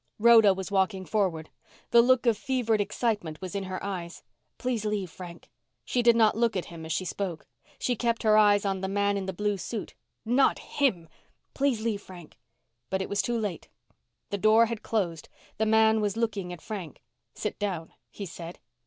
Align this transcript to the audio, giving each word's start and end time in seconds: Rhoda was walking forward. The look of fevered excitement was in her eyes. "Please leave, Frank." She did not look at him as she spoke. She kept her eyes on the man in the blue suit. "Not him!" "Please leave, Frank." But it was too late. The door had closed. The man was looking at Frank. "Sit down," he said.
Rhoda 0.17 0.51
was 0.51 0.71
walking 0.71 1.05
forward. 1.05 1.51
The 1.91 2.01
look 2.01 2.25
of 2.25 2.35
fevered 2.35 2.81
excitement 2.81 3.39
was 3.39 3.53
in 3.53 3.65
her 3.65 3.83
eyes. 3.83 4.23
"Please 4.57 4.83
leave, 4.83 5.11
Frank." 5.11 5.51
She 5.85 6.01
did 6.01 6.15
not 6.15 6.35
look 6.35 6.57
at 6.57 6.65
him 6.73 6.87
as 6.87 6.91
she 6.91 7.05
spoke. 7.05 7.45
She 7.77 7.95
kept 7.95 8.23
her 8.23 8.35
eyes 8.35 8.65
on 8.65 8.81
the 8.81 8.87
man 8.87 9.15
in 9.15 9.27
the 9.27 9.31
blue 9.31 9.57
suit. 9.57 9.93
"Not 10.25 10.57
him!" 10.57 11.07
"Please 11.53 11.81
leave, 11.81 12.01
Frank." 12.01 12.39
But 12.89 13.03
it 13.03 13.09
was 13.09 13.21
too 13.21 13.37
late. 13.37 13.69
The 14.31 14.39
door 14.39 14.65
had 14.65 14.81
closed. 14.81 15.29
The 15.59 15.67
man 15.67 16.01
was 16.01 16.17
looking 16.17 16.51
at 16.51 16.63
Frank. 16.63 17.03
"Sit 17.35 17.59
down," 17.59 17.93
he 18.09 18.25
said. 18.25 18.57